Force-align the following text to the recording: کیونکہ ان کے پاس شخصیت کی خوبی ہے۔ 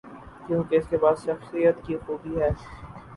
کیونکہ 0.47 0.75
ان 0.75 0.81
کے 0.89 0.97
پاس 0.97 1.17
شخصیت 1.25 1.75
کی 1.85 1.97
خوبی 2.05 2.33
ہے۔ 2.41 2.49